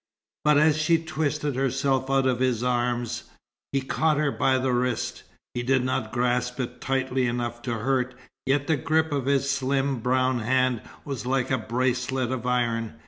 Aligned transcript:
But 0.43 0.57
as 0.57 0.79
she 0.79 0.97
twisted 0.97 1.55
herself 1.55 2.09
out 2.09 2.25
of 2.25 2.39
his 2.39 2.63
arms, 2.63 3.25
he 3.71 3.81
caught 3.81 4.17
her 4.17 4.31
by 4.31 4.57
the 4.57 4.73
wrist. 4.73 5.21
He 5.53 5.61
did 5.61 5.83
not 5.85 6.11
grasp 6.11 6.59
it 6.59 6.81
tightly 6.81 7.27
enough 7.27 7.61
to 7.61 7.73
hurt, 7.75 8.15
yet 8.47 8.65
the 8.65 8.77
grip 8.77 9.11
of 9.11 9.27
his 9.27 9.47
slim 9.47 9.99
brown 9.99 10.39
hand 10.39 10.81
was 11.05 11.27
like 11.27 11.51
a 11.51 11.57
bracelet 11.59 12.31
of 12.31 12.47
iron. 12.47 12.95